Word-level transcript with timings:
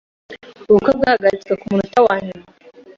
Ubukwe 0.69 0.91
bwahagaritswe 0.97 1.53
kumunota 1.61 1.99
wanyuma. 2.07 2.45